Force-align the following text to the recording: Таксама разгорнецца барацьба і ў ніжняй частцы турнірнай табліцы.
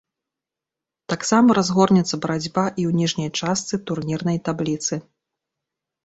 Таксама 1.11 1.55
разгорнецца 1.57 2.15
барацьба 2.23 2.63
і 2.67 2.83
ў 2.91 3.01
ніжняй 3.01 3.29
частцы 3.41 3.79
турнірнай 3.91 4.37
табліцы. 4.49 4.99